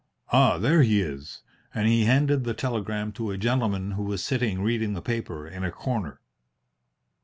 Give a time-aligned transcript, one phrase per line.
[0.31, 1.43] "Ah, there he is!"
[1.75, 5.63] and he handed the telegram to a gentleman who was sitting reading the paper in
[5.63, 6.19] a corner.